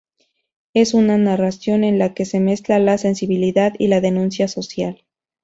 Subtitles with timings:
[0.73, 5.05] Es una narración en la que se mezcla la sensibilidad y la denuncia social.